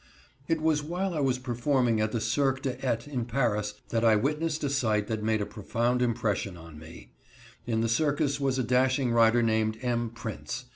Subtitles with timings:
[0.47, 4.63] It was while I was performing at the Cirque d'Eté in Paris that I witnessed
[4.63, 7.11] a sight that made a profound impression on me.
[7.67, 10.09] In the circus was a dashing rider named M.
[10.09, 10.65] Prince.